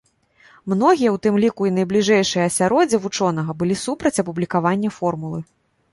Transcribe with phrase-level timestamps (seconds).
[0.71, 5.39] Многія, у тым ліку і найбліжэйшае асяроддзе вучонага, былі супраць апублікавання формулы.